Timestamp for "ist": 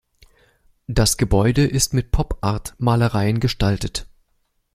1.63-1.93